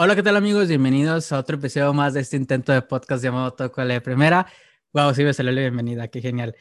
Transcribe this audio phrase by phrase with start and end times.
[0.00, 0.68] Hola, ¿qué tal amigos?
[0.68, 4.46] Bienvenidos a otro episodio más de este intento de podcast llamado Toco la Primera.
[4.92, 6.54] Wow, sí me salió la bienvenida, qué genial.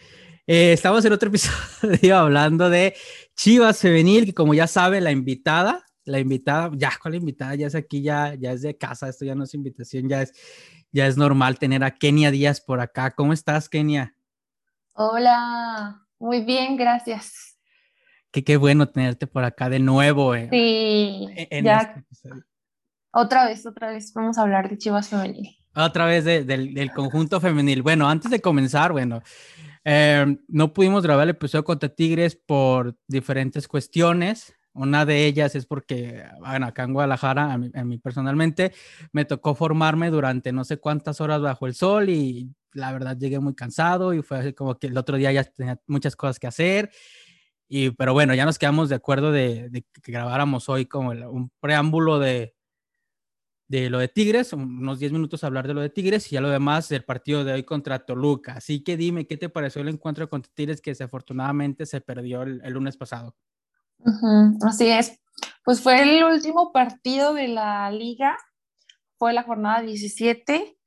[0.48, 2.96] Eh, estamos en otro episodio hablando de
[3.36, 7.68] Chivas Femenil, que como ya sabe, la invitada, la invitada, ya con la invitada, ya
[7.68, 10.34] es aquí, ya, ya es de casa, esto ya no es invitación, ya es,
[10.92, 13.12] ya es normal tener a Kenia Díaz por acá.
[13.12, 14.16] ¿Cómo estás, Kenia?
[14.94, 17.60] Hola, muy bien, gracias.
[18.32, 20.34] Qué, qué bueno tenerte por acá de nuevo.
[20.34, 22.04] Eh, sí, en ya.
[22.10, 22.30] Este
[23.20, 25.58] otra vez, otra vez, vamos a hablar de Chivas Femenil.
[25.76, 27.82] Otra vez del, conjunto femenil.
[27.82, 29.24] Bueno, antes de comenzar, bueno,
[29.84, 34.56] eh, no pudimos grabar el episodio contra Tigres por diferentes cuestiones.
[34.74, 38.74] Una de ellas es porque, bueno, acá en Guadalajara, a mí, personalmente,
[39.12, 43.40] me tocó formarme durante no sé cuántas horas bajo el sol y la verdad llegué
[43.40, 46.46] muy cansado y fue así como que el otro día ya tenía muchas cosas que
[46.46, 46.92] hacer.
[47.68, 51.52] Y, pero bueno, ya nos quedamos de acuerdo de, de que grabáramos hoy como un
[51.60, 52.57] preámbulo de,
[53.68, 56.42] de lo de Tigres, unos 10 minutos a hablar de lo de Tigres y ya
[56.42, 58.54] lo demás del partido de hoy contra Toluca.
[58.54, 62.62] Así que dime, ¿qué te pareció el encuentro contra Tigres que desafortunadamente se perdió el,
[62.72, 63.36] lunes pasado?
[64.62, 65.20] así es.
[65.66, 68.38] Pues fue el último partido de la liga,
[69.18, 70.78] fue la jornada 17.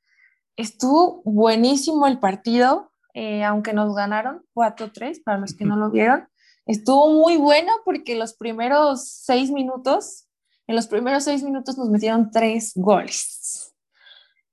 [0.55, 6.27] Estuvo buenísimo el partido, eh, aunque nos ganaron 4-3, para los que no lo vieron.
[6.65, 10.27] Estuvo muy bueno porque los primeros seis minutos
[10.71, 13.75] en los primeros seis minutos nos metieron tres goles.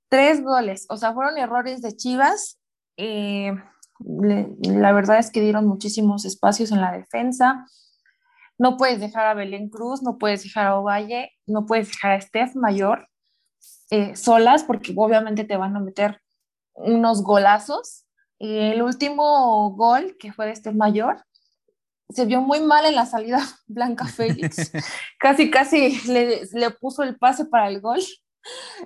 [0.09, 2.59] Tres goles, o sea, fueron errores de Chivas.
[2.97, 3.53] Eh,
[3.99, 7.65] la verdad es que dieron muchísimos espacios en la defensa.
[8.57, 12.21] No puedes dejar a Belén Cruz, no puedes dejar a Ovalle, no puedes dejar a
[12.21, 13.07] Steph Mayor
[13.89, 16.21] eh, solas porque obviamente te van a meter
[16.73, 18.05] unos golazos.
[18.39, 21.23] el último gol que fue de Steph Mayor
[22.09, 24.71] se vio muy mal en la salida Blanca Félix.
[25.19, 27.99] casi, casi le, le, puso el pase para el gol.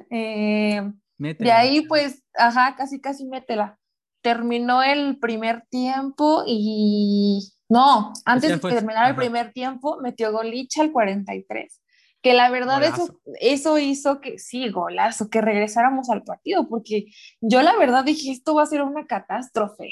[0.09, 0.81] Eh,
[1.17, 3.79] de ahí, pues, ajá, casi, casi métela.
[4.21, 7.39] Terminó el primer tiempo y
[7.69, 11.81] no, antes de terminar el primer tiempo, metió Golicha al 43.
[12.21, 17.07] Que la verdad eso, eso hizo que, sí, golazo, que regresáramos al partido, porque
[17.41, 19.89] yo la verdad dije, esto va a ser una catástrofe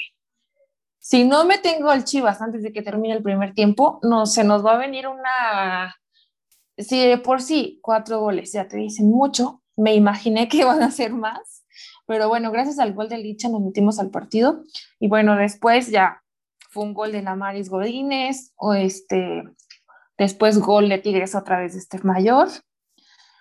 [1.02, 4.44] si no me tengo al Chivas antes de que termine el primer tiempo, no se
[4.44, 5.96] nos va a venir una.
[6.78, 11.12] Si por sí cuatro goles ya te dicen mucho, me imaginé que van a ser
[11.12, 11.64] más,
[12.06, 14.62] pero bueno, gracias al gol de Licha nos metimos al partido
[15.00, 16.22] y bueno, después ya
[16.70, 19.42] fue un gol de la Maris Godínez o este,
[20.16, 22.48] después gol de Tigres otra vez de este Mayor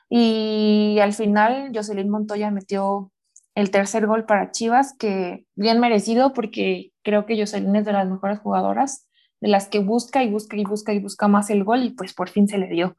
[0.09, 3.11] y al final Jocelyn Montoya metió
[3.56, 8.09] el tercer gol para Chivas, que bien merecido porque creo que Jocelyn es de las
[8.09, 9.07] mejores jugadoras,
[9.41, 12.13] de las que busca y busca y busca y busca más el gol y pues
[12.13, 12.95] por fin se le dio.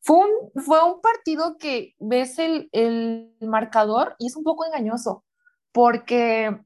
[0.00, 5.24] Fue un, fue un partido que ves el, el marcador y es un poco engañoso,
[5.72, 6.60] porque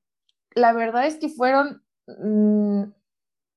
[0.54, 2.82] la verdad es que fueron mm,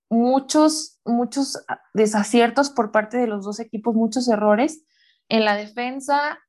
[0.09, 4.85] muchos, muchos desaciertos por parte de los dos equipos, muchos errores
[5.27, 6.39] en la defensa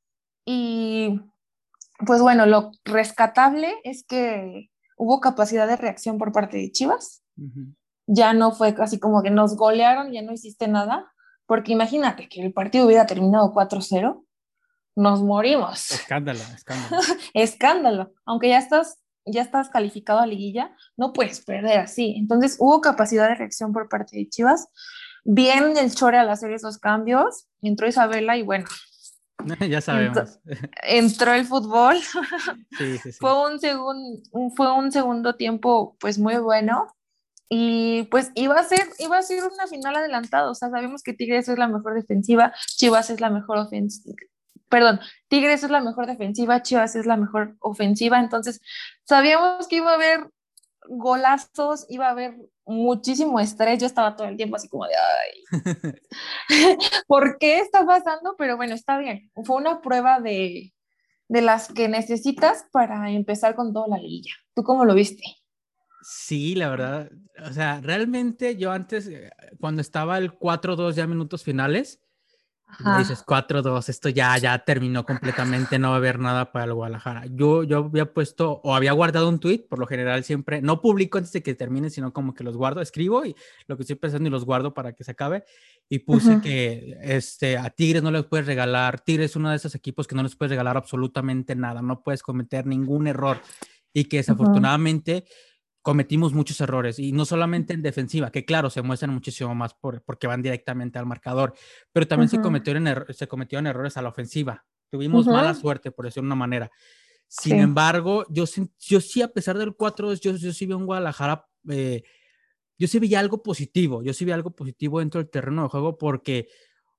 [0.44, 1.21] y
[1.99, 7.22] pues bueno, lo rescatable es que hubo capacidad de reacción por parte de Chivas.
[8.06, 11.10] Ya no fue así como que nos golearon, ya no hiciste nada,
[11.47, 14.25] porque imagínate que el partido hubiera terminado 4-0,
[14.97, 15.91] nos morimos.
[15.91, 17.03] Escándalo, escándalo.
[17.34, 18.12] escándalo.
[18.25, 22.15] Aunque ya estás, ya estás calificado a liguilla, no puedes perder así.
[22.16, 24.69] Entonces hubo capacidad de reacción por parte de Chivas.
[25.25, 28.66] Bien el Chore al hacer esos cambios, entró Isabela y bueno,
[29.69, 30.41] ya sabemos.
[30.83, 31.97] Entró, el fútbol.
[33.21, 33.61] fue, un
[34.56, 36.95] fue un segundo tiempo pues muy bueno
[37.49, 41.12] y pues iba a ser iba a ser una final adelantada, o sea, sabemos que
[41.12, 44.15] Tigres es la mejor defensiva, Chivas es la mejor ofensiva.
[44.69, 48.61] Perdón, Tigres es la mejor defensiva, Chivas es la mejor ofensiva, entonces
[49.05, 50.31] sabíamos que iba a haber
[50.89, 52.37] golazos, iba a haber
[52.67, 55.95] muchísimo estrés, yo estaba todo el tiempo así como de, ay,
[57.06, 58.34] ¿por qué está pasando?
[58.39, 60.75] Pero bueno, está bien, fue una prueba de,
[61.29, 64.32] de las que necesitas para empezar con toda la liguilla.
[64.55, 65.23] ¿Tú cómo lo viste?
[66.03, 67.11] Sí, la verdad,
[67.43, 72.04] o sea, realmente yo antes, eh, cuando estaba el 4-2 ya minutos finales,
[72.99, 77.25] dices 4-2, esto ya, ya terminó completamente, no va a haber nada para el Guadalajara.
[77.31, 81.19] Yo, yo había puesto o había guardado un tweet, por lo general siempre, no publico
[81.19, 83.35] antes de que termine, sino como que los guardo, escribo y
[83.67, 85.44] lo que estoy pensando y los guardo para que se acabe.
[85.88, 89.75] Y puse que este, a Tigres no les puedes regalar, Tigres es uno de esos
[89.75, 93.41] equipos que no les puedes regalar absolutamente nada, no puedes cometer ningún error
[93.93, 95.25] y que desafortunadamente
[95.85, 100.03] cometimos muchos errores y no solamente en defensiva, que claro, se muestran muchísimo más por,
[100.03, 101.53] porque van directamente al marcador,
[101.93, 104.65] pero también se, cometieron se cometieron errores a la ofensiva.
[104.89, 106.71] Tuvimos mala suerte, por decirlo de una manera.
[107.29, 108.45] Sin embargo, yo,
[108.79, 112.03] yo sí, a pesar del 4 yo, yo sí veo un Guadalajara, eh,
[112.79, 115.99] yo sí vi algo positivo, yo sí vi algo positivo dentro del terreno de juego
[115.99, 116.49] porque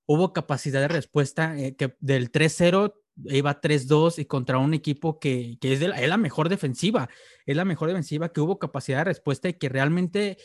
[0.05, 5.57] hubo capacidad de respuesta eh, que del 3-0 iba 3-2 y contra un equipo que,
[5.59, 7.09] que es, de la, es, la, mejor defensiva,
[7.45, 10.37] es la mejor defensiva que hubo capacidad de respuesta y que realmente,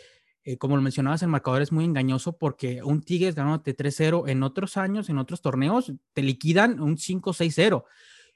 [0.45, 4.43] eh, como lo mencionabas, el marcador es muy engañoso porque un Tigres ganándote 3-0 en
[4.43, 7.85] otros años, en otros torneos, te liquidan un 5-6-0.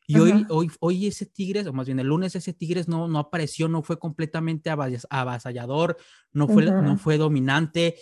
[0.06, 3.19] Y hoy, hoy, hoy ese Tigres, o más bien el lunes ese Tigres no, no
[3.19, 5.96] apareció, no fue completamente avasallador,
[6.31, 7.96] no fue, no fue dominante.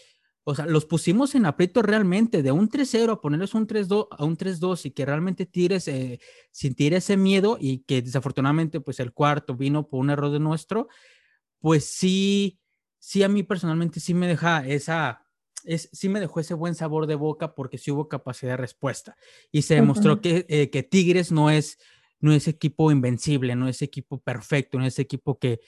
[0.44, 4.25] O sea, los pusimos en aprieto realmente, de un 3-0 a ponerles un 3-2 a
[4.25, 9.12] un 3-2 y que realmente Tigres eh, sintiera ese miedo y que desafortunadamente pues el
[9.12, 10.89] cuarto vino por un error de nuestro,
[11.61, 12.59] pues sí,
[12.99, 15.25] sí a mí personalmente sí me deja esa,
[15.65, 19.17] es, sí me dejó ese buen sabor de boca porque sí hubo capacidad de respuesta
[19.53, 21.79] y se demostró que, eh, que Tigres no es,
[22.19, 25.61] no es equipo invencible, no es equipo perfecto, no es equipo que,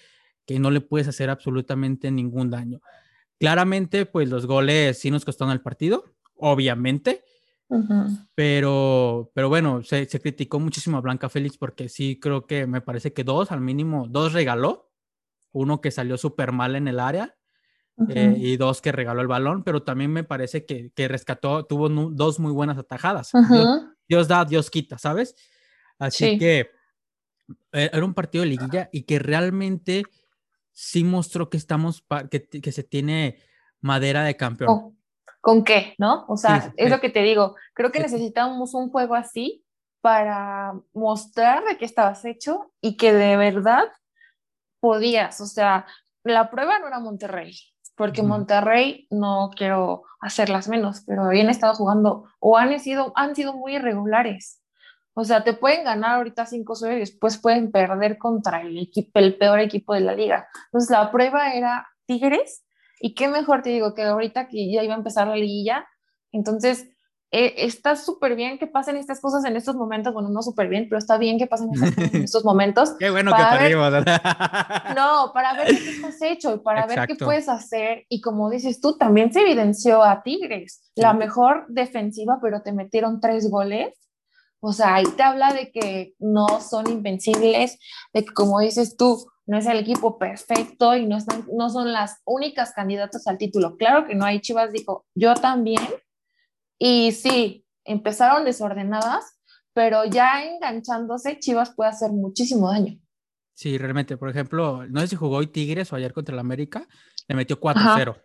[0.47, 2.81] que no le puedes hacer absolutamente ningún daño.
[3.39, 6.05] Claramente, pues los goles sí nos costaron el partido,
[6.37, 7.25] obviamente.
[8.35, 12.81] Pero, pero bueno, se, se, criticó muchísimo a Blanca Félix porque sí creo que me
[12.81, 14.93] parece que dos, al mínimo, dos regaló.
[15.51, 17.37] Uno que salió súper mal en el área
[18.09, 21.89] eh, y dos que regaló el balón, pero también me parece que, que rescató, tuvo
[21.89, 23.31] dos muy buenas atajadas.
[24.09, 25.37] Dios, da, Dios quita, ¿sabes?
[25.99, 26.71] Así que
[27.73, 30.03] e, era un partido de liguilla y que realmente
[30.75, 33.39] sí mostró que estamos, que, que se tiene
[33.81, 34.99] madera de campeón.
[35.41, 35.95] ¿Con, qué?
[35.99, 36.25] ¿No?
[36.29, 37.55] O sea, es lo que te digo.
[37.75, 39.65] Creo que necesitamos un juego así
[40.01, 43.85] para mostrar de qué estabas hecho y que de verdad
[44.81, 45.41] podías.
[45.41, 45.87] O sea,
[46.25, 47.55] la prueba no era Monterrey,
[47.95, 53.53] porque Monterrey no quiero hacerlas menos, pero habían estado jugando o han sido, han sido
[53.53, 54.63] muy irregulares.
[55.15, 59.37] O sea, te pueden ganar ahorita 5-0 y después pueden perder contra el equipo, el
[59.37, 60.49] peor equipo de la liga.
[60.67, 62.65] Entonces, la prueba era Tigres.
[63.01, 65.87] Y qué mejor te digo que ahorita que ya iba a empezar la liguilla.
[66.33, 66.89] Entonces,
[67.31, 70.13] eh, está súper bien que pasen estas cosas en estos momentos.
[70.13, 72.95] Bueno, no súper bien, pero está bien que pasen estas cosas en estos momentos.
[72.99, 73.93] qué bueno que perdimos.
[74.97, 78.05] no, para ver qué estás hecho y para ver qué puedes hacer.
[78.09, 83.21] Y como dices tú, también se evidenció a Tigres, la mejor defensiva, pero te metieron
[83.21, 83.95] tres goles
[84.67, 87.79] o sea, ahí te habla de que no son invencibles,
[88.13, 91.93] de que como dices tú, no es el equipo perfecto y no, están, no son
[91.93, 93.77] las únicas candidatas al título.
[93.77, 95.83] Claro que no, hay Chivas dijo, yo también.
[96.79, 99.39] Y sí, empezaron desordenadas,
[99.75, 102.99] pero ya enganchándose, Chivas puede hacer muchísimo daño.
[103.53, 106.89] Sí, realmente, por ejemplo, no sé si jugó hoy Tigres o ayer contra el América,
[107.29, 108.17] le metió 4-0.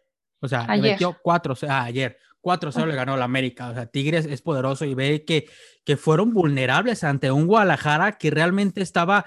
[0.42, 2.18] O sea, le metió 4 ah, ayer.
[2.42, 3.70] 4-0 le ganó la América.
[3.70, 5.48] O sea, Tigres es poderoso y ve que,
[5.84, 9.26] que fueron vulnerables ante un Guadalajara que realmente estaba,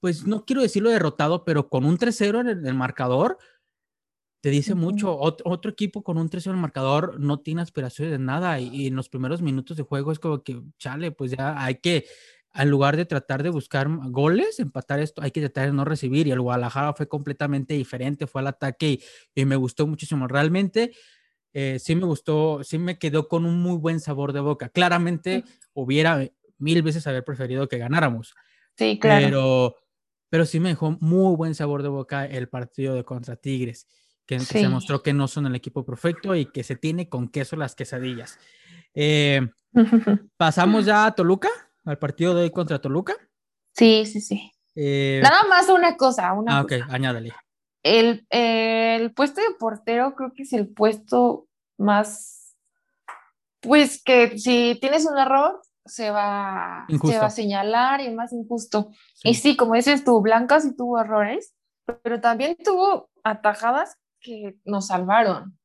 [0.00, 3.38] pues no quiero decirlo derrotado, pero con un 3-0 en el, marcador,
[4.40, 5.16] te dice mucho.
[5.18, 8.96] otro equipo con un 3-0 en el marcador no tiene aspiraciones de nada y, en
[8.96, 12.06] los primeros minutos de juego es como que, chale, pues ya hay que,
[12.54, 16.26] en lugar de tratar de buscar goles, empatar esto, hay que tratar de no recibir.
[16.26, 19.00] Y el Guadalajara fue completamente diferente, fue al ataque
[19.34, 20.26] y me gustó muchísimo.
[20.26, 20.92] Realmente
[21.52, 24.68] eh, sí me gustó, sí me quedó con un muy buen sabor de boca.
[24.68, 28.34] Claramente hubiera mil veces haber preferido que ganáramos.
[28.76, 29.26] Sí, claro.
[29.26, 29.76] Pero,
[30.28, 33.86] pero sí me dejó muy buen sabor de boca el partido de contra Tigres,
[34.26, 37.56] que, se mostró que no son el equipo perfecto y que se tiene con queso
[37.56, 38.38] las quesadillas.
[38.94, 39.40] Eh,
[40.36, 41.48] Pasamos ya a Toluca,
[41.84, 43.14] al partido de hoy contra Toluca.
[43.74, 44.52] Sí, sí, sí.
[44.74, 47.32] Eh, Nada más una cosa, una ah, ok, añádale.
[47.82, 51.46] El, el puesto de portero creo que es el puesto
[51.78, 52.56] más,
[53.60, 58.90] pues que si tienes un error, se va, se va a señalar y más injusto.
[59.24, 61.54] Y sí, como dices tú, Blanca sí tuvo errores,
[62.02, 65.58] pero también tuvo atajadas que nos salvaron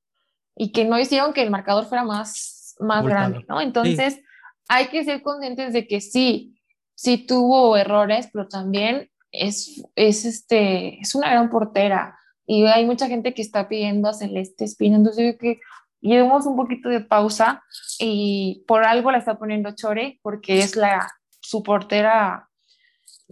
[0.55, 3.61] y que no hicieron que el marcador fuera más, más grande, ¿no?
[3.61, 4.21] Entonces,
[4.67, 6.55] hay que ser conscientes de que sí,
[6.95, 13.07] sí tuvo errores, pero también es, es, este, es una gran portera y hay mucha
[13.07, 15.61] gente que está pidiendo a Celeste Espina, entonces yo creo que
[16.01, 17.63] llevemos un poquito de pausa
[17.99, 21.07] y por algo la está poniendo Chore, porque es la
[21.39, 22.49] su portera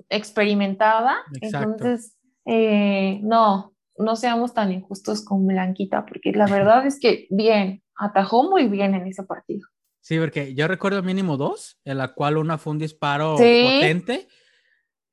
[0.09, 7.27] experimentada, entonces eh, no, no seamos tan injustos con Blanquita, porque la verdad es que
[7.29, 9.67] bien, atajó muy bien en ese partido.
[10.01, 14.27] Sí, porque yo recuerdo mínimo dos, en la cual una fue un disparo potente eh,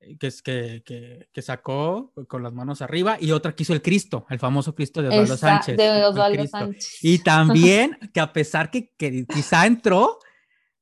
[0.01, 4.27] que, que, que, que, sacó con las manos arriba y otra que hizo el Cristo,
[4.31, 5.77] el famoso Cristo de Osvaldo Sánchez.
[5.77, 6.99] De Osvaldo Sánchez.
[7.03, 10.19] Y también que a pesar que, que quizá entró,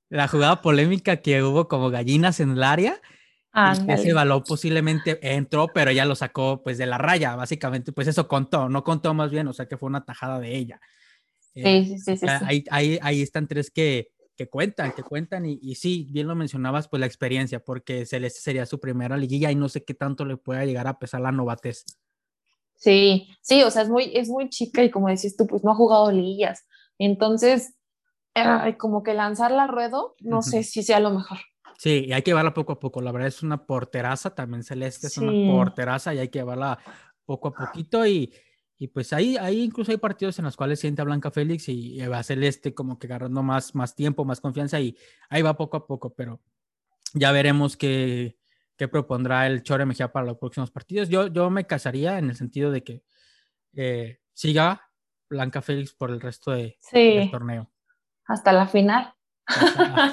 [0.09, 3.01] la jugada polémica que hubo como gallinas en el área.
[3.89, 8.29] ese balón posiblemente entró, pero ella lo sacó pues de la raya, básicamente, pues eso
[8.29, 10.81] contó, no contó más bien, o sea que fue una tajada de ella.
[11.55, 15.59] Eh, sí, sí, sí, Ahí, ahí, ahí, están tres que, que cuentan, que cuentan y,
[15.61, 19.57] y, sí, bien lo mencionabas, pues la experiencia, porque Celeste sería su primera liguilla y
[19.57, 21.85] no sé qué tanto le pueda llegar a pesar la novatez.
[22.77, 25.73] Sí, sí, o sea, es muy, es muy chica y como decís tú, pues no
[25.73, 26.69] ha jugado liguillas.
[26.99, 27.75] Entonces,
[28.79, 31.39] como que lanzarla a ruedo, no sé si sea lo mejor.
[31.77, 33.01] Sí, y hay que llevarla poco a poco.
[33.01, 36.79] La verdad es una porteraza, también Celeste es una porteraza y hay que llevarla
[37.25, 38.07] poco a poquito.
[38.07, 38.33] Y,
[38.79, 41.99] y pues ahí, ahí incluso hay partidos en los cuales siente a Blanca Félix y,
[42.07, 44.97] va a Celeste como que agarrando más, más tiempo, más confianza y
[45.29, 46.41] ahí va poco a poco, pero
[47.13, 48.39] ya veremos qué,
[48.77, 51.09] qué propondrá el Chore Mejía para los próximos partidos.
[51.09, 53.03] Yo, yo me casaría en el sentido de que
[53.75, 54.91] eh, siga
[55.29, 57.71] Blanca Félix por el resto de, del torneo
[58.29, 59.15] hasta la final.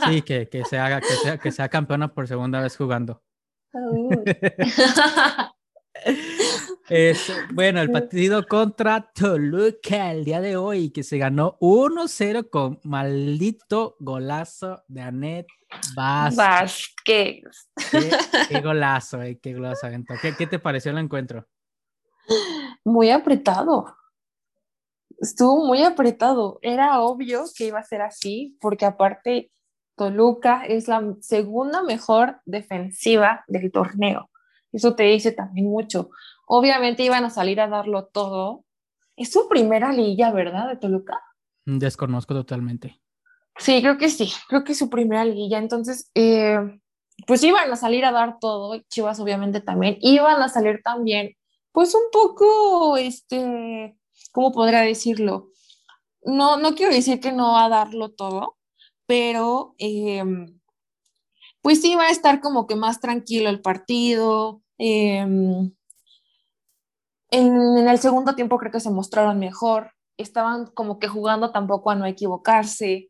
[0.08, 3.22] Sí, que, que, se haga, que, sea, que sea campeona por segunda vez jugando.
[6.90, 12.80] es, bueno, el partido contra Toluca el día de hoy, que se ganó 1-0 con
[12.84, 15.48] maldito golazo de Anet
[15.96, 16.38] Vázquez.
[16.38, 17.70] Vázquez.
[18.50, 19.88] Qué, golazo, eh, qué golazo
[20.22, 21.48] ¿Qué, ¿Qué te pareció el encuentro?
[22.84, 23.96] Muy apretado
[25.20, 26.60] estuvo muy apretado.
[26.62, 29.52] Era obvio que iba a ser así, porque aparte
[29.96, 34.30] Toluca es la segunda mejor defensiva del torneo.
[34.72, 36.10] Eso te dice también mucho.
[36.46, 38.66] Obviamente iban a salir a darlo todo.
[39.16, 40.68] Es su primera liga, ¿verdad?
[40.70, 41.22] De Toluca.
[41.66, 43.00] Desconozco totalmente.
[43.58, 44.32] Sí, creo que sí.
[44.50, 45.58] Creo que es su primera liguilla.
[45.58, 46.60] Entonces, eh,
[47.28, 48.80] pues iban a salir a dar todo.
[48.90, 49.98] Chivas, obviamente, también.
[50.02, 51.36] Iban a salir también,
[51.72, 53.98] pues un poco, este,
[54.32, 55.50] ¿cómo podría decirlo?
[56.24, 58.58] No, no quiero decir que no va a darlo todo,
[59.06, 60.60] pero em,
[61.62, 64.62] pues sí va a estar como que más tranquilo el partido.
[64.78, 65.72] Em,
[67.32, 71.96] en, el segundo tiempo creo que se mostraron mejor, estaban como que jugando tampoco a
[71.96, 73.08] no equivocarse.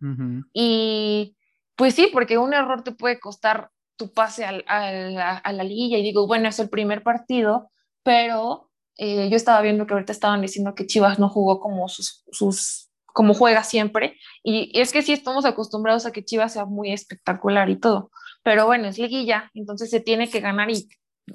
[0.54, 1.36] Y
[1.76, 5.98] pues sí, porque un error te puede costar tu pase a, la, a, la, liguilla
[5.98, 7.70] y digo, bueno, es el primer partido,
[8.04, 12.24] pero eh, yo estaba viendo que ahorita estaban diciendo que Chivas no jugó como sus,
[12.32, 14.18] sus como juega siempre.
[14.44, 18.12] Y es que sí estamos acostumbrados a que Chivas sea muy espectacular y todo.
[18.44, 20.90] Pero bueno, es liguilla, entonces se tiene que ganar y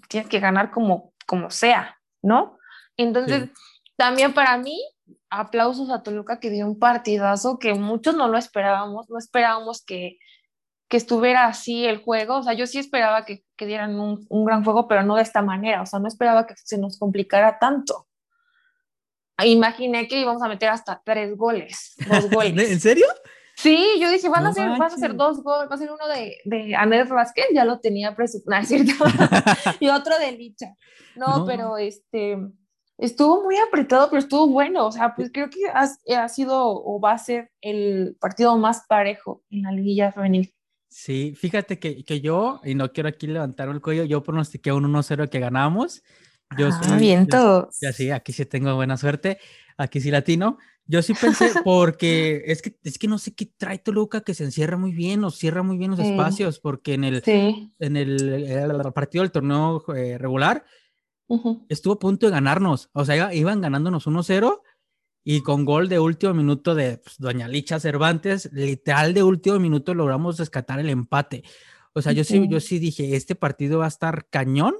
[0.09, 2.59] tiene que ganar como, como sea, ¿no?
[3.03, 3.51] Entonces,
[3.97, 4.81] también para mí,
[5.29, 10.19] aplausos a Toluca que dio un partidazo que muchos no lo esperábamos, no esperábamos que,
[10.89, 12.39] que estuviera así el juego.
[12.39, 15.23] O sea, yo sí esperaba que, que dieran un, un, gran juego, pero no de
[15.23, 15.83] esta manera.
[15.83, 18.07] O sea, no esperaba que se nos complicara tanto.
[19.43, 22.71] Imaginé que íbamos a meter hasta tres goles, dos goles.
[22.71, 23.07] ¿En serio?
[23.57, 26.09] Sí, yo dije, van, a, ser, van a ser dos goles, va a ser uno
[26.09, 28.83] de, de Andrés Vázquez, ya lo tenía presupuestado,
[29.81, 30.75] y otro de Licha.
[31.15, 32.39] No, pero este,
[33.01, 34.87] estuvo muy apretado, pero estuvo bueno.
[34.87, 35.89] O sea, pues creo que ha,
[36.23, 40.53] ha, sido o va a ser el partido más parejo en la liguilla femenil.
[40.89, 44.85] Sí, fíjate que, que, yo, y no quiero aquí levantar el cuello, yo pronostiqué un
[44.93, 46.03] 1-0 que ganamos.
[46.59, 47.79] Yo ah, bien todos.
[47.81, 49.39] Ya sí, aquí sí tengo buena suerte,
[49.77, 50.59] aquí sí latino.
[50.87, 54.43] Yo sí pensé, porque es que, es que no sé qué trae Toluca que se
[54.43, 57.23] encierra muy bien o cierra muy bien los espacios, porque en el,
[57.79, 60.65] en el, partido del torneo eh, regular
[61.69, 64.61] estuvo a punto de ganarnos, o sea, iban ganándonos 1-0
[65.25, 69.95] y con gol de último minuto de pues, Doña Licha Cervantes, literal de último minuto
[69.95, 71.43] logramos rescatar el empate.
[71.93, 74.75] O sea, yo sí, yo sí dije, este partido va a estar cañón,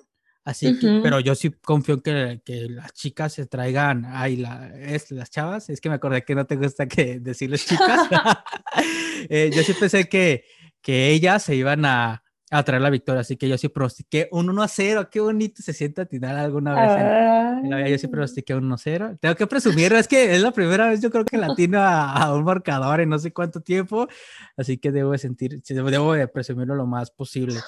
[0.45, 4.69] así que, pero yo sí confío en que, que, las chicas se traigan, ay, la,
[4.79, 8.09] es, las chavas, es que me acordé que no te gusta que decirles chicas.
[9.29, 10.45] eh, yo sí pensé que,
[10.81, 13.21] que ellas se iban a, a traer la victoria.
[13.21, 15.09] Así que yo sí pronostiqué un 1 0.
[15.11, 17.65] Qué bonito se siente atinar alguna vez.
[17.65, 19.19] En, yo sí pronostiqué un 1 0.
[19.21, 22.35] Tengo que presumir, es que es la primera vez yo creo que latino a, a,
[22.35, 24.09] un marcador en no sé cuánto tiempo.
[24.57, 27.61] Así que debo de sentir, debo de presumirlo lo más posible.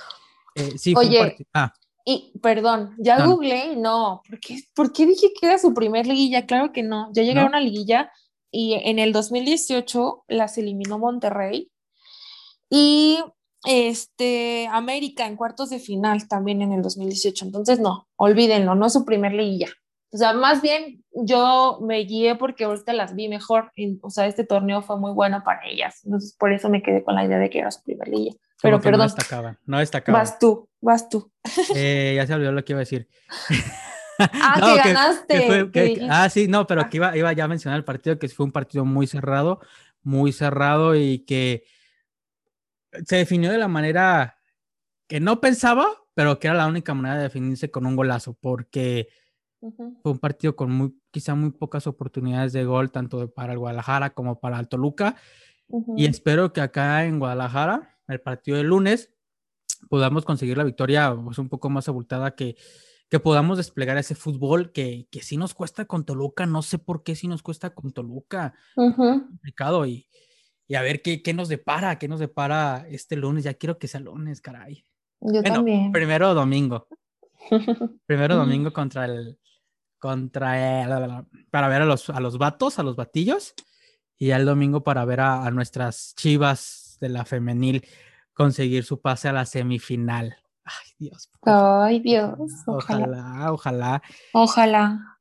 [0.55, 1.73] Eh, sí, Oye, ah.
[2.05, 3.31] y perdón, ya no.
[3.31, 4.23] googleé no.
[4.29, 6.45] ¿Por qué, ¿Por qué dije que era su primer liguilla?
[6.47, 7.11] Claro que no.
[7.13, 7.43] Ya llegué ¿No?
[7.43, 8.11] a una liguilla
[8.51, 11.71] y en el 2018 las eliminó Monterrey.
[12.69, 13.19] Y
[13.65, 17.45] este, América en cuartos de final también en el 2018.
[17.45, 19.69] Entonces, no, olvídenlo, no es su primer liguilla.
[20.15, 23.73] O sea, más bien yo me guié porque ahorita las vi mejor.
[23.77, 26.01] Y, o sea, este torneo fue muy bueno para ellas.
[26.05, 28.37] Entonces, por eso me quedé con la idea de que era su primer liguilla.
[28.61, 29.09] Pero perdón.
[29.09, 30.21] No destacaban, no destacaban.
[30.21, 31.31] Vas tú, vas tú.
[31.75, 33.09] Eh, ya se olvidó lo que iba a decir.
[34.19, 35.39] ah, no, que, que ganaste.
[35.39, 36.89] Que fue, que, ah, sí, no, pero ah.
[36.91, 39.61] que iba, iba ya a mencionar el partido, que fue un partido muy cerrado,
[40.03, 41.65] muy cerrado y que
[43.07, 44.39] se definió de la manera
[45.09, 49.09] que no pensaba, pero que era la única manera de definirse con un golazo, porque
[49.61, 54.11] fue un partido con muy, quizá muy pocas oportunidades de gol, tanto para el Guadalajara
[54.11, 55.17] como para el Toluca.
[55.97, 59.11] Y espero que acá en Guadalajara, el partido del lunes,
[59.89, 62.57] podamos conseguir la victoria pues, un poco más abultada que,
[63.09, 67.03] que podamos desplegar ese fútbol que, que sí nos cuesta con Toluca, no sé por
[67.03, 70.09] qué sí nos cuesta con Toluca, complicado y,
[70.73, 73.89] y, a ver qué, qué, nos depara, qué nos depara este lunes, ya quiero que
[73.89, 74.85] sea lunes, caray.
[75.21, 75.93] Yo también.
[75.93, 76.89] Primero domingo.
[78.07, 79.39] primero domingo contra el,
[79.99, 83.55] contra el, para ver a los, a los vatos, a los batillos,
[84.17, 87.87] y el domingo para ver a, a nuestras chivas de la femenil
[88.33, 90.37] conseguir su pase a la semifinal.
[90.65, 91.31] Ay, Dios.
[91.43, 92.39] Ay, Dios.
[92.67, 94.03] Ojalá, ojalá.
[94.33, 95.19] Ojalá.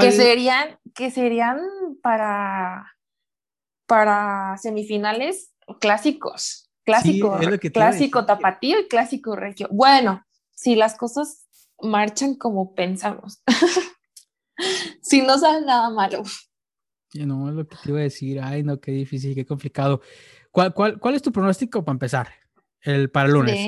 [0.00, 1.58] Que serían, que serían
[2.02, 2.94] para,
[3.86, 6.70] para semifinales clásicos.
[6.84, 7.38] Clásico,
[7.72, 9.68] clásico tapatío y clásico regio.
[9.70, 11.46] Bueno, si las cosas
[11.80, 13.42] marchan como pensamos.
[15.00, 16.22] si no sale nada malo.
[17.14, 18.38] No, es lo que te iba a decir.
[18.42, 20.02] Ay, no, qué difícil, qué complicado.
[20.50, 22.28] ¿Cuál, cuál, cuál es tu pronóstico para empezar?
[22.82, 23.58] El para el lunes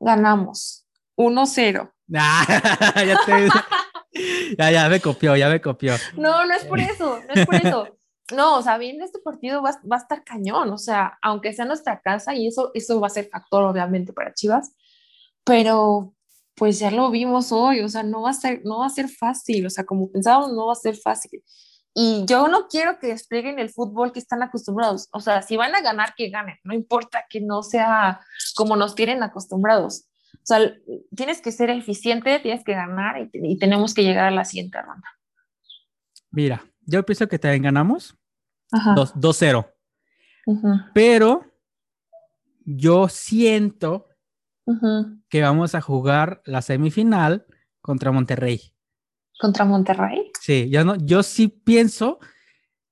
[0.00, 0.86] ganamos
[1.16, 1.92] 1-0.
[2.06, 2.46] ya,
[4.58, 5.94] ya, ya me copió, ya me copió.
[6.16, 7.95] No, no es por eso, no es por eso.
[8.32, 12.00] No, o sea, bien, este partido va, a estar cañón, o sea, aunque sea nuestra
[12.00, 14.74] casa y eso, eso va a ser factor obviamente para Chivas,
[15.44, 16.12] pero
[16.56, 19.08] pues ya lo vimos hoy, o sea, no va a ser, no va a ser
[19.08, 21.42] fácil, o sea, como pensábamos, no va a ser fácil.
[21.98, 25.08] Y yo no quiero que desplieguen el fútbol que están acostumbrados.
[25.12, 26.58] O sea, si van a ganar, que ganen.
[26.62, 28.20] No importa que no sea
[28.54, 30.06] como nos tienen acostumbrados.
[30.34, 30.74] O sea,
[31.16, 35.08] tienes que ser eficiente, tienes que ganar y, tenemos que llegar a la siguiente ronda.
[36.30, 38.16] Mira, yo pienso que también ganamos
[38.70, 39.72] 2-0.
[40.94, 41.44] Pero
[42.64, 44.06] yo siento
[45.28, 47.46] que vamos a jugar la semifinal
[47.80, 48.76] contra Monterrey
[49.38, 50.30] contra Monterrey.
[50.40, 52.18] Sí, yo, no, yo sí pienso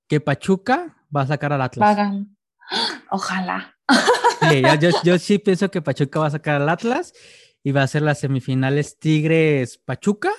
[0.09, 1.97] que Pachuca va a sacar al Atlas.
[3.11, 3.77] Ojalá.
[4.51, 7.12] Sí, yo, yo, sí pienso que Pachuca va a sacar al Atlas
[7.62, 10.31] y va a ser las semifinales Tigres Pachuca,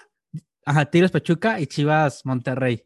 [0.66, 2.86] ajá, Tigres Pachuca y Chivas Monterrey.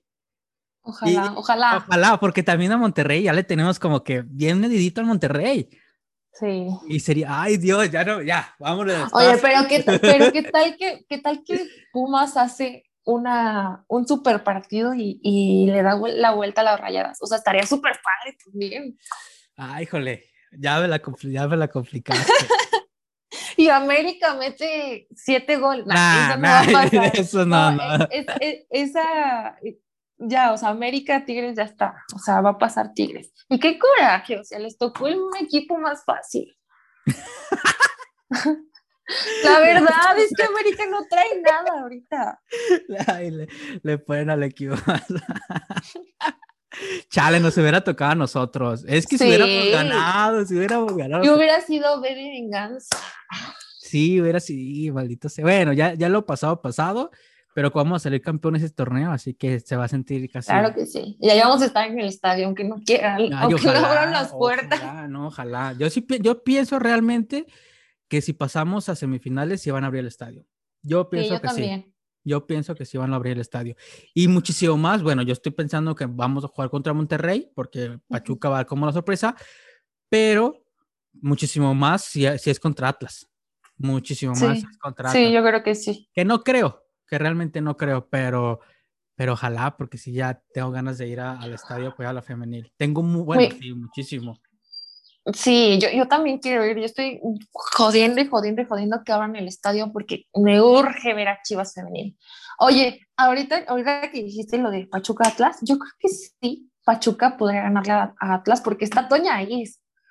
[0.89, 1.85] Ojalá, ojalá.
[1.87, 5.69] Ojalá, porque también a Monterrey ya le tenemos como que bien medidito al Monterrey.
[6.33, 6.67] Sí.
[6.87, 9.09] Y sería, ay Dios, ya no, ya, vámonos.
[9.13, 14.43] Oye, pero qué, pero qué tal que, qué tal que Pumas hace una, un super
[14.43, 17.17] partido y, y, le da la vuelta a las rayadas.
[17.21, 18.97] O sea, estaría súper padre también.
[19.55, 20.25] Ay, híjole,
[20.57, 22.31] ya me la, ya me la complicaste.
[23.57, 25.85] y América mete siete goles.
[25.85, 27.11] eso no, va a pasar.
[27.19, 28.07] eso no, no.
[28.69, 29.57] esa,
[30.19, 32.03] ya, o sea, América Tigres ya está.
[32.13, 33.33] O sea, va a pasar Tigres.
[33.49, 36.55] Y qué coraje, o sea, les tocó un equipo más fácil.
[39.43, 42.39] La verdad es que América no trae nada ahorita.
[43.31, 43.47] le,
[43.81, 44.75] le, ponen al equipo.
[47.09, 48.85] Chale, nos hubiera tocado a nosotros.
[48.87, 51.23] Es que si hubiéramos ganado, si hubiéramos ganado.
[51.23, 52.95] Yo hubiera sido Baby Venganza.
[53.79, 55.43] Sí, hubiera sido, maldito sea.
[55.43, 57.09] Bueno, ya, ya lo pasado, pasado,
[57.59, 60.47] pero vamos a salir campeones este torneo, así que se va a sentir casi.
[60.47, 61.17] Claro que sí.
[61.19, 64.31] Y ahí vamos a estar en el estadio, aunque no quieran, aunque no abran las
[64.31, 64.79] puertas.
[64.79, 65.75] Ojalá, no, ojalá.
[65.77, 67.47] Yo sí, yo pienso realmente
[68.07, 70.45] que si pasamos a semifinales, se van a abrir el estadio.
[70.83, 71.93] Yo pienso que sí.
[72.23, 73.75] Yo pienso que sí van a abrir el estadio.
[74.13, 78.47] Y muchísimo más, bueno, yo estoy pensando que vamos a jugar contra Monterrey, porque Pachuca
[78.47, 79.35] va como la sorpresa,
[80.07, 80.63] pero
[81.11, 83.29] muchísimo más si, si es contra Atlas.
[83.75, 85.25] Muchísimo más contra Atlas.
[85.25, 86.09] Sí, yo creo que sí.
[86.13, 88.59] Que no creo, que realmente no creo, pero,
[89.15, 92.71] pero ojalá, porque si ya tengo ganas de ir al estadio pues a la femenil.
[92.77, 94.39] Tengo muy, bueno, sí, muchísimo.
[95.33, 96.77] Sí, yo, yo también quiero ir.
[96.77, 97.19] Yo estoy
[97.51, 101.73] jodiendo y jodiendo y jodiendo que abran el estadio porque me urge ver a Chivas
[101.73, 102.17] femenil.
[102.59, 107.63] Oye, ahorita, ahorita que dijiste lo de Pachuca Atlas, yo creo que sí, Pachuca podría
[107.63, 109.63] ganarle a, Atlas porque está Toña ahí.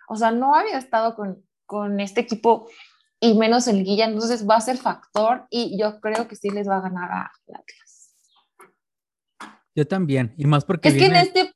[0.09, 2.69] O sea, no había estado con, con este equipo
[3.21, 6.69] y menos el Guilla, entonces va a ser factor y yo creo que sí les
[6.69, 8.15] va a ganar a Atlas.
[9.75, 10.89] Yo también, y más porque.
[10.89, 11.53] Es que en este.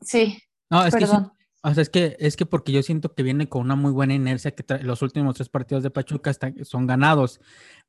[0.00, 0.38] Sí.
[0.70, 1.32] No, es Perdón.
[1.62, 4.14] O sea, es que, es que porque yo siento que viene con una muy buena
[4.14, 6.30] inercia, que los últimos tres partidos de Pachuca
[6.62, 7.40] son ganados,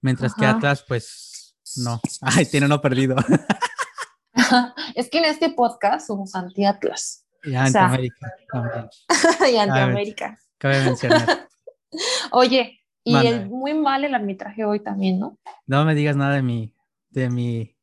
[0.02, 2.02] mientras que Atlas, pues, no.
[2.22, 3.16] Ay, tiene uno perdido.
[4.96, 7.26] es que en este podcast somos anti-Atlas.
[7.44, 8.90] Y anti-América también.
[9.54, 10.40] y anti-América.
[10.58, 11.47] Cabe mencionar.
[12.32, 15.38] Oye, y el, muy mal el arbitraje hoy también, ¿no?
[15.66, 16.74] No me digas nada de mi,
[17.10, 17.78] de mi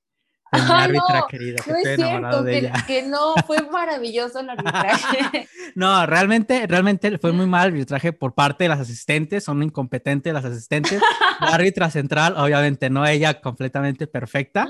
[0.52, 5.48] Ah, árbitra no, querida, que No es cierto, que, que no, fue maravilloso el arbitraje.
[5.74, 10.32] No, realmente, realmente fue muy mal el arbitraje por parte de las asistentes, son incompetentes
[10.32, 11.02] las asistentes.
[11.40, 14.68] La árbitra central, obviamente no, ella completamente perfecta.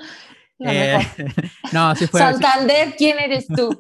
[0.59, 0.99] La Eh,
[1.73, 3.79] no, sí fue, sí- Santander, ¿quién eres tú?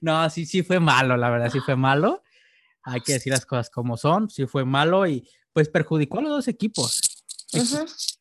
[0.00, 2.22] no, sí, sí fue malo, la verdad, sí fue malo.
[2.82, 6.30] Hay que decir las cosas como son, sí fue malo y pues perjudicó a los
[6.30, 7.00] dos equipos.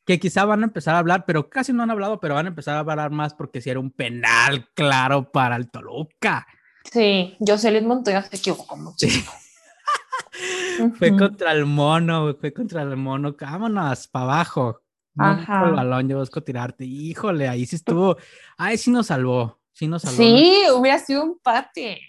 [0.06, 2.50] Que quizá van a empezar a hablar, pero casi no han hablado, pero van a
[2.50, 6.48] empezar a hablar más porque si era un penal claro para el Toluca.
[6.92, 9.32] Sí, Jocelyn Montoya se equivocó muchísimo.
[10.98, 11.18] Fue Ujú.
[11.18, 13.36] contra el mono, fue contra el mono.
[13.40, 14.82] Vámonos, para abajo.
[15.18, 15.66] Ajá.
[15.66, 16.86] el balón, yo busco tirarte.
[16.86, 18.18] Híjole, ahí sí estuvo.
[18.56, 19.60] Ahí sí nos salvó.
[19.72, 20.18] Sí nos salvó.
[20.18, 22.00] Sí, hubiera sido un empate.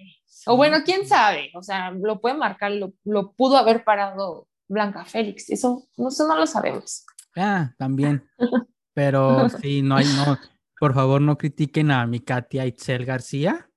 [0.49, 5.05] O bueno, quién sabe, o sea, lo puede marcar, lo, lo pudo haber parado Blanca
[5.05, 7.05] Félix, eso, eso no lo sabemos.
[7.37, 8.29] Ah, también.
[8.95, 10.39] Pero sí, no hay, no.
[10.81, 13.71] Por favor, no critiquen a mi Katia Itzel García.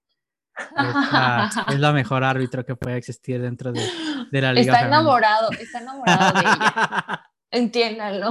[0.57, 3.81] Es la, es la mejor árbitro que puede existir dentro de,
[4.31, 4.61] de la liga.
[4.61, 4.99] Está femenina.
[4.99, 8.29] enamorado, está enamorado de ella, entiéndanlo.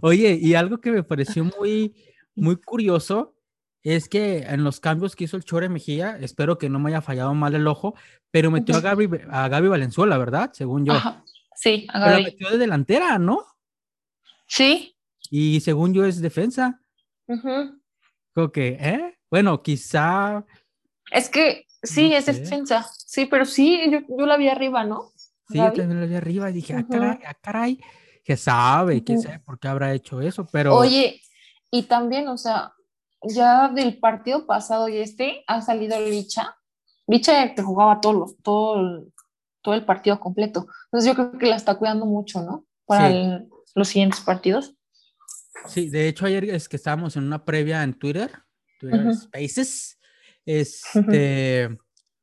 [0.00, 1.94] Oye, y algo que me pareció muy,
[2.34, 3.34] muy curioso
[3.82, 7.00] es que en los cambios que hizo el Chore Mejía, espero que no me haya
[7.00, 7.94] fallado mal el ojo,
[8.30, 10.50] pero metió a Gaby, a Gaby Valenzuela, ¿verdad?
[10.52, 10.94] Según yo.
[10.94, 12.24] Ajá, Sí, a Pero la Gaby.
[12.24, 13.44] metió de delantera, ¿no?
[14.46, 14.96] Sí.
[15.30, 16.80] Y según yo es defensa.
[17.26, 19.18] Creo que, ¿eh?
[19.30, 20.44] Bueno, quizá.
[21.10, 22.32] Es que sí, No es sé.
[22.32, 25.10] defensa, sí, pero sí, yo, yo la vi arriba, ¿no?
[25.48, 25.76] Sí, yo Gaby.
[25.76, 26.90] también lo vi arriba y dije, ah, Ujú.
[26.90, 27.80] caray, ah, caray.
[28.24, 29.20] Que sabe, Ujú.
[29.22, 30.74] sabe por qué habrá hecho eso, pero.
[30.76, 31.20] Oye,
[31.70, 32.72] y también, o sea,
[33.22, 36.56] ya del partido pasado y este ha salido Licha.
[37.06, 39.12] Licha que jugaba todos los, todo, el,
[39.62, 40.66] todo el partido completo.
[40.86, 42.66] Entonces yo creo que la está cuidando mucho, ¿no?
[42.86, 43.16] Para Sí.
[43.16, 44.74] el- los siguientes partidos.
[45.66, 48.30] Sí, de hecho ayer es que estábamos en una previa en Twitter,
[48.80, 49.14] Twitter.
[49.14, 49.98] Spaces,
[50.46, 51.68] este,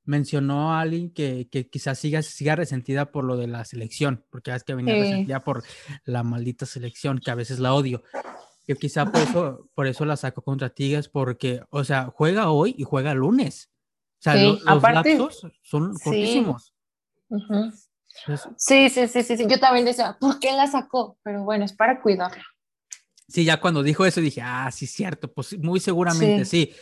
[0.04, 4.54] mencionó a alguien que, que quizás siga, siga resentida por lo de la selección, porque
[4.54, 5.64] es que venía resentida por
[6.06, 8.04] la maldita selección, que a veces la odio.
[8.68, 12.74] Que quizá por eso, por eso la sacó contra Tigres, porque, o sea, juega hoy
[12.78, 13.70] y juega lunes.
[14.20, 16.04] O sea, Sí, lo- los aparte- lapsos son Sí.
[16.04, 16.74] cortísimos.
[17.30, 17.90] Entonces,
[18.58, 19.46] Sí, sí, sí, sí, sí.
[19.48, 21.18] Yo también decía, ¿por qué la sacó?
[21.22, 22.44] Pero bueno, es para cuidarla.
[23.28, 26.74] Sí, ya cuando dijo eso dije, ah, sí, cierto, pues sí, muy seguramente sí,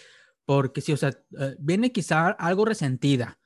[0.46, 3.40] porque sí, o sea, eh, viene quizá algo resentida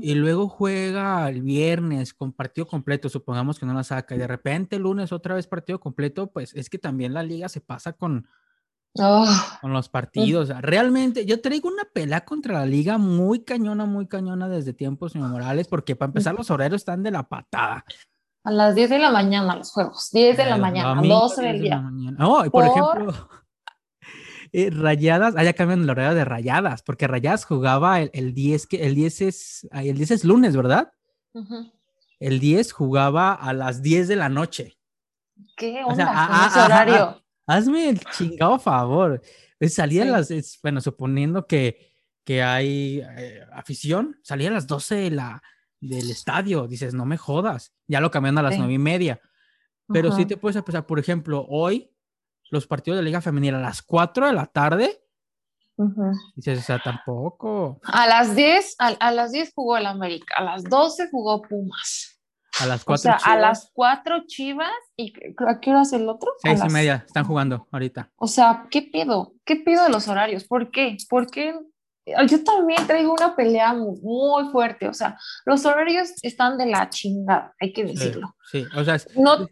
[0.00, 4.26] Y luego juega el viernes con partido completo, supongamos que no la saca, y de
[4.26, 7.92] repente el lunes otra vez partido completo, pues es que también la liga se pasa
[7.92, 8.26] con,
[8.98, 9.26] Oh,
[9.62, 10.44] con los partidos.
[10.44, 14.74] o sea, Realmente, yo traigo una pelea contra la liga muy cañona, muy cañona desde
[14.74, 17.84] tiempos inmemoriales, porque para empezar los horarios están de la patada.
[18.44, 21.40] a las 10 de la mañana los juegos, 10 de la El mañana, domingo, 12
[21.42, 21.80] 10 del día.
[22.18, 23.28] No, y por, Por- ejemplo,
[24.52, 28.86] eh, Rayadas, allá cambian el horario de Rayadas, porque Rayadas jugaba el, el 10, que
[28.86, 30.92] el 10 es, el 10 es lunes, ¿verdad?
[31.32, 31.72] Ujú.
[32.20, 34.76] El 10 jugaba a las 10 de la noche.
[35.56, 37.24] ¿Qué O onda sea, con ah, ese ah, horario?
[37.46, 39.20] Hazme el chingado favor.
[39.58, 40.10] Es- Salía a Sí.
[40.10, 41.90] las, es- bueno, suponiendo que,
[42.24, 45.42] que hay eh, afición, salía a las 12 de la,
[45.80, 46.68] del estadio.
[46.68, 47.72] Dices, no me jodas.
[47.88, 48.58] Ya lo cambiaron a las Sí.
[48.58, 49.20] nueve y media.
[49.88, 50.28] Pero sí Ajá.
[50.28, 51.90] te puedes empezar, por ejemplo, hoy
[52.52, 55.00] los partidos de Liga Femenil a las 4 de la tarde.
[56.36, 57.80] Dices, o sea, tampoco.
[57.82, 62.20] A las 10, a, a las 10 jugó el América, a las 12 jugó Pumas.
[62.60, 65.14] A las O 4 sea, a las 4 Chivas y
[65.48, 66.30] ¿a qué hora es el otro?
[66.44, 68.12] A 6 y media están jugando ahorita.
[68.16, 69.32] O sea, ¿qué pido?
[69.46, 70.44] ¿Qué pido de los horarios?
[70.44, 70.94] ¿Por qué?
[71.08, 71.58] ¿Por qué?
[72.28, 74.88] Yo también traigo una pelea mu- muy, fuerte.
[74.88, 78.36] O sea, los horarios están de la chingada, hay que decirlo.
[78.50, 79.46] sí, o sea, es- No,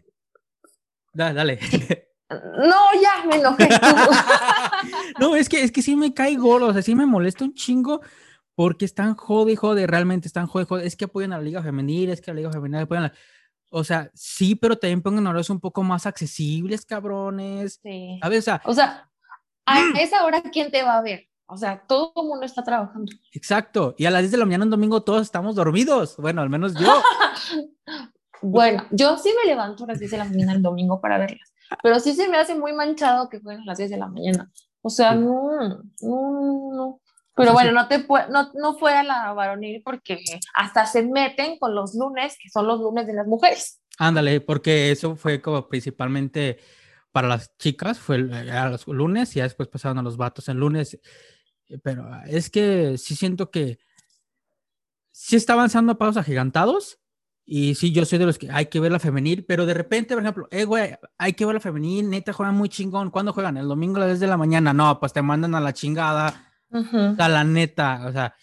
[1.13, 1.59] da- dale.
[2.57, 3.69] no, ya me enojé.
[5.19, 7.53] no, es que, es que sí me cae gordo, o sea, sí me molesta un
[7.53, 8.01] chingo
[8.55, 10.85] porque están jode jode, realmente están jode jode.
[10.85, 13.07] Es que apoyan a la Liga Femenil, es que a la Liga Femenil apoyan a
[13.07, 13.13] la...
[13.69, 17.79] O sea, sí, pero también pongan horarios un poco más accesibles, cabrones.
[17.81, 18.19] Sí.
[18.21, 18.39] ¿Sabes?
[18.39, 19.09] O sea, O sea,
[19.65, 21.27] a esa hora, ¿quién te va a ver?
[21.45, 23.11] O sea, todo el mundo está trabajando.
[23.33, 23.95] exacto.
[23.97, 26.15] Y a las 10 de la mañana un domingo todos estamos dormidos.
[26.17, 26.87] Bueno, al menos yo.
[28.41, 31.50] Bueno, yo sí me levanto a las 10 de la mañana el domingo para verlas,
[31.81, 34.51] pero sí se me hace muy manchado que fueran a las 10 de la mañana.
[34.81, 37.01] O sea, no, no, no.
[37.35, 40.19] Pero bueno, no te no, no fue a la varonil porque
[40.53, 43.81] hasta se meten con los lunes, que son los lunes de las mujeres.
[43.97, 46.59] Ándale, porque eso fue como principalmente
[47.11, 50.49] para las chicas, fue eh, a los lunes y ya después pasaron a los vatos
[50.49, 50.99] en lunes.
[51.67, 53.79] Eh, Pero es que sí siento que
[55.11, 57.00] sí está avanzando a pasos agigantados
[57.53, 60.13] Y sí, yo soy de los que hay que ver la femenil, pero de repente,
[60.13, 63.09] por ejemplo, eh, güey, hay que ver la femenil, neta, juegan muy chingón.
[63.11, 63.57] ¿Cuándo juegan?
[63.57, 64.71] El domingo a las 10 de la mañana.
[64.73, 66.49] No, pues te mandan a la chingada.
[66.69, 66.97] Ujú.
[66.97, 68.33] O sea, la neta, o sea.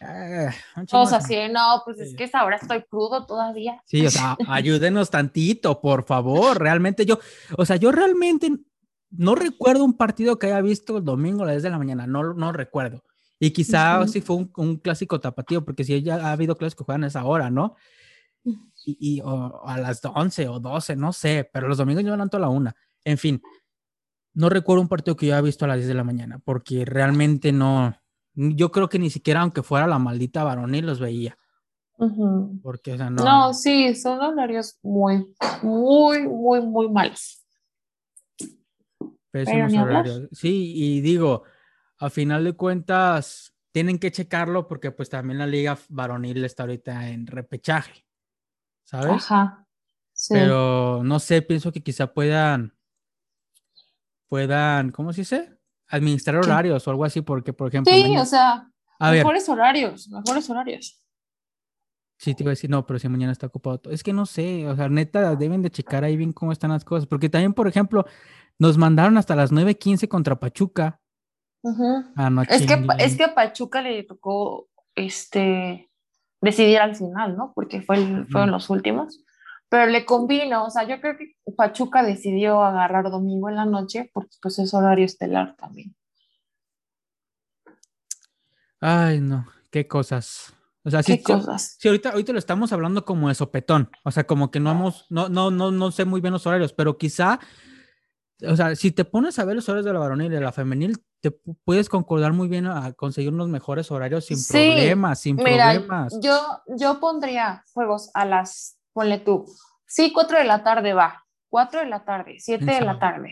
[0.00, 0.48] eh,
[0.90, 2.02] O sea, sí, no, pues Sí.
[2.02, 3.80] es que ahora estoy crudo todavía.
[3.86, 6.58] Sí, o sea, ayúdenos tantito, por favor.
[6.60, 7.20] Realmente yo,
[7.56, 8.50] o sea, yo realmente
[9.12, 12.08] no recuerdo un partido que haya visto el domingo a las 10 de la mañana,
[12.08, 13.04] no, no recuerdo.
[13.38, 14.08] Y quizá Ujú.
[14.08, 17.06] sí fue un, un clásico tapatío, porque sí ya ha habido clásicos que juegan a
[17.06, 17.76] esa hora, ¿no?
[18.44, 22.16] Y, y- o a las 11 o 12, no sé, pero los domingos yo me
[22.16, 22.74] levanto a la una.
[23.04, 23.40] En fin,
[24.34, 26.84] no recuerdo un partido que yo haya visto a las 10 de la mañana, porque
[26.84, 27.94] realmente no,
[28.34, 31.36] yo creo que ni siquiera aunque fuera la maldita varonil los veía,
[32.62, 33.24] porque, o sea, no.
[33.24, 37.44] No, sí, son horarios muy, muy, muy, muy malos.
[39.30, 40.28] Pésimos horarios.
[40.32, 41.44] Sí, y digo,
[41.98, 47.08] a final de cuentas, tienen que checarlo porque pues también la liga varonil está ahorita
[47.08, 48.04] en repechaje,
[48.84, 49.10] ¿sabes?
[49.10, 49.66] Ajá.
[50.12, 50.34] Sí.
[50.34, 52.74] Pero no sé, pienso que quizá puedan,
[54.28, 55.58] puedan, ¿cómo se dice?
[55.88, 56.46] Administrar ¿Qué?
[56.46, 60.08] horarios o algo así, porque por ejemplo, sí, mañana- o sea, a ver, mejores horarios,
[60.08, 60.98] mejores horarios.
[62.18, 63.92] sí te iba a decir, no, pero si mañana está ocupado, todo.
[63.92, 66.84] es que no sé, o sea, neta, deben de checar ahí bien cómo están las
[66.84, 68.06] cosas, porque también, por ejemplo,
[68.58, 71.00] nos mandaron hasta las 9.15 contra Pachuca.
[72.16, 75.90] Ah, no Es que, es que a Pachuca le tocó este,
[76.42, 77.52] decidir al final, ¿no?
[77.54, 79.20] Porque fue el- fueron los últimos.
[79.70, 84.10] Pero le convino, o sea, yo creo que Pachuca decidió agarrar domingo en la noche
[84.12, 85.94] porque pues es horario estelar también.
[88.80, 90.54] Ay, no, qué cosas.
[90.84, 91.76] O sea, sí, ¿Qué sí, cosas?
[91.78, 93.88] sí, ahorita, ahorita lo estamos hablando como de sopetón.
[94.04, 96.72] O sea, como que no hemos, no, no, no, no sé muy bien los horarios,
[96.72, 97.38] pero quizá,
[98.46, 100.52] o sea, si te pones a ver los horarios de la varonil y de la
[100.52, 105.20] femenil, te pu- puedes concordar muy bien a conseguir unos mejores horarios sin Sí, problemas,
[105.20, 106.18] sin Mira, problemas.
[106.20, 106.38] yo,
[106.76, 109.46] yo pondría juegos a las, ponle tú,
[109.86, 113.30] sí, 4 de la tarde va, 4 de la tarde, 7 de la tarde.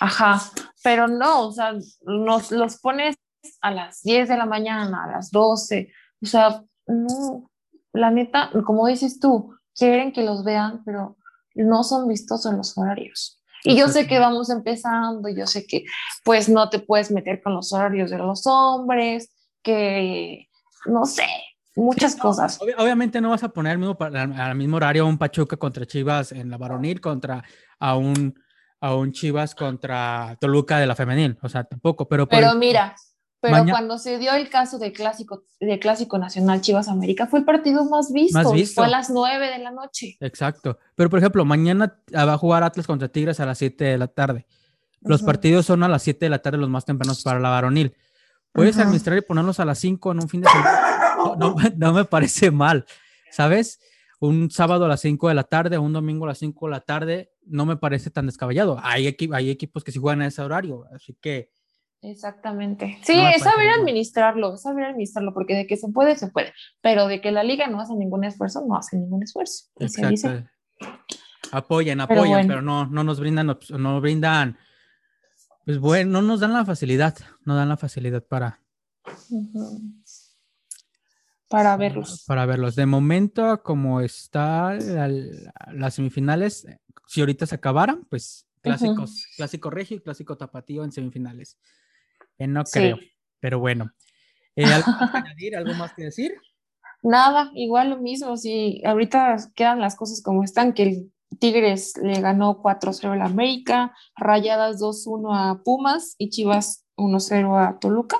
[0.00, 0.40] Ajá,
[0.82, 3.16] pero no, o sea, nos los pones
[3.60, 7.50] a las 10 de la mañana, a las 12, o sea, no,
[7.92, 11.16] la neta, como dices tú, quieren que los vean, pero
[11.54, 13.41] no son vistosos los horarios.
[13.64, 15.84] Y yo sé que vamos empezando, yo sé que
[16.24, 19.30] pues no te puedes meter con los horarios de los hombres,
[19.62, 20.48] que
[20.86, 21.26] no sé,
[21.76, 22.60] muchas cosas.
[22.60, 26.32] Obvi- obviamente no vas a poner al mismo, al, horario a un Pachuca contra Chivas
[26.32, 27.42] en la varonil contra
[27.78, 28.34] a un,
[28.80, 31.38] a un Chivas contra Toluca de la femenil.
[31.42, 32.94] O sea, tampoco, pero Pero el- mira,
[33.42, 37.40] pero Maña- cuando se dio el caso del clásico, del clásico nacional Chivas América, fue
[37.40, 38.38] el partido más visto,
[38.74, 40.16] fue a las 9 de la noche.
[40.20, 40.78] Exacto.
[40.94, 43.98] Pero, por ejemplo, mañana ah, va a jugar Atlas contra Tigres a las 7 de
[43.98, 44.46] la tarde.
[45.00, 47.94] Los partidos son a las 7 de la tarde los más tempranos para la varonil.
[48.52, 50.80] Puedes administrar y ponerlos a las 5 en un fin de semana.
[51.16, 52.86] No, no me- no me parece mal,
[53.30, 53.80] ¿sabes?
[54.20, 56.80] Un sábado a las 5 de la tarde, un domingo a las 5 de la
[56.80, 58.78] tarde, no me parece tan descabellado.
[58.84, 61.50] Hay, equi- hay equipos que sí juegan a ese horario, así que
[62.02, 62.98] Exactamente.
[63.02, 66.52] Sí, No es saber administrarlo, es saber administrarlo, porque de que se puede, se puede.
[66.80, 69.66] Pero de que la liga no hace ningún esfuerzo, no hace ningún esfuerzo.
[69.78, 70.26] Se dice.
[70.28, 70.50] exacto.
[71.52, 72.48] Apoyan, Pero apoyan, bueno.
[72.48, 74.58] pero no, no nos brindan, no brindan,
[75.64, 78.60] pues bueno, no nos dan la facilidad, no dan la facilidad para.
[81.48, 82.24] Para verlos.
[82.26, 82.74] Para verlos.
[82.74, 86.66] De momento, como está la- la- las semifinales,
[87.06, 91.58] si ahorita se acabaran, pues clásicos, clásico regio y clásico tapatío en semifinales.
[92.38, 92.78] No Sí.
[92.78, 92.98] creo,
[93.40, 93.90] pero bueno.
[94.56, 95.56] Eh, ¿Algo más que añadir?
[95.56, 96.34] ¿Algo más que decir?
[97.02, 102.20] Nada, igual lo mismo, si ahorita quedan las cosas como están, que el Tigres le
[102.20, 108.18] ganó 4-0 al América, Rayadas 2-1 a Pumas y Chivas 1-0 a Toluca.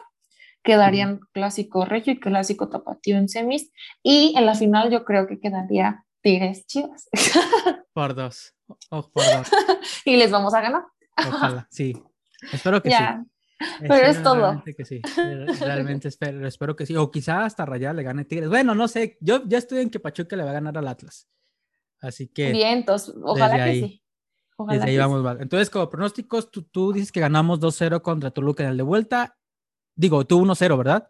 [0.64, 3.70] Quedarían clásico regio y clásico tapatío en semis.
[4.02, 7.08] Y en la final yo creo que quedaría Tigres Chivas.
[7.92, 8.54] Por dos.
[8.88, 9.48] Oh, por dos.
[10.06, 10.82] y les vamos a ganar.
[11.18, 11.92] Ojalá, sí.
[12.52, 13.30] Espero que Ya, sí.
[13.80, 14.36] pero es todo.
[14.36, 15.00] Realmente que sí.
[15.60, 16.96] Realmente espero, espero que sí.
[16.96, 18.48] O quizá hasta Rayada le gane Tigres.
[18.48, 19.18] Bueno, no sé.
[19.20, 21.28] Yo ya estoy en que Pachuca le va a ganar al Atlas.
[22.00, 24.02] Así que vientos, ojalá que ahí- sí.
[24.56, 24.98] Ojalá desde ahí sí.
[24.98, 25.22] vamos.
[25.22, 25.40] mal.
[25.40, 29.36] Entonces, como pronósticos, tú, tú dices que ganamos 2-0 contra Toluca en el de vuelta.
[29.94, 31.08] Digo, tú 1-0, ¿verdad?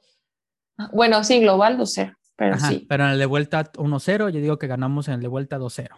[0.93, 2.87] Bueno, sí, global 2-0, pero Ajá, sí.
[2.89, 5.89] Pero en el de vuelta 1-0, yo digo que ganamos en el de vuelta 2-0.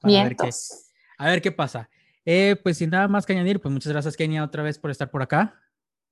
[0.00, 0.90] Para ver qué, Vientos.
[1.18, 1.88] a ver qué pasa.
[2.24, 5.10] Eh, pues sin nada más que añadir, pues muchas gracias, Kenia, otra vez por estar
[5.10, 5.58] por acá.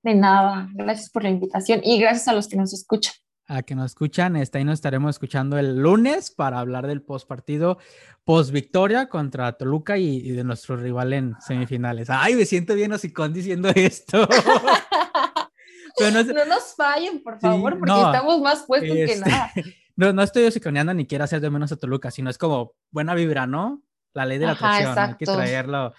[0.06, 3.12] De nada, gracias por la invitación y gracias a los que nos escuchan.
[3.48, 7.26] A que nos escuchan, está ahí nos estaremos escuchando el lunes para hablar del post
[7.26, 7.78] partido,
[8.22, 12.08] post victoria contra Toluca y, y de nuestro rival en semifinales.
[12.08, 14.28] Ay, me siento bien hocicón diciendo esto.
[15.98, 19.04] Pero no es- No nos fallen, por Sí, favor, porque no, estamos más puestos que
[19.04, 19.50] este, nada.
[19.96, 23.12] no, no estoy osiconeando ni quiero hacer de menos a Toluca, sino es como buena
[23.14, 23.82] vibra, ¿no?
[24.14, 25.92] La ley de la atracción, hay que traer lo,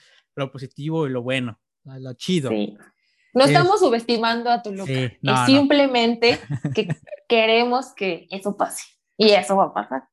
[0.50, 2.52] positivo y lo bueno, lo chido.
[2.52, 2.78] Sí.
[3.38, 6.40] No estamos subestimando a Toluca, es simplemente
[6.76, 6.88] que
[7.28, 8.84] queremos que eso pase
[9.16, 10.04] y eso va a pasar.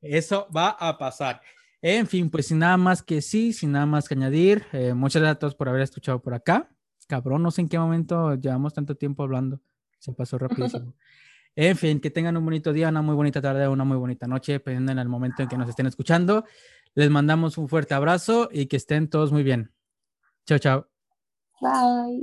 [0.00, 1.40] eso va a pasar.
[1.82, 5.22] En fin, pues sin nada más que sí, sin nada más que añadir, eh, muchas
[5.22, 6.68] gracias a todos por haber escuchado por acá.
[7.06, 9.60] Cabrón, no sé en qué momento llevamos tanto tiempo hablando,
[9.98, 10.94] se pasó rapidísimo.
[11.56, 14.52] En fin, que tengan un bonito día, una muy bonita tarde, una muy bonita noche,
[14.52, 16.44] dependiendo en el momento en que nos estén escuchando.
[16.94, 19.72] Les mandamos un fuerte abrazo y que estén todos muy bien.
[20.46, 20.89] Chao, chao.
[21.60, 22.20] Bye.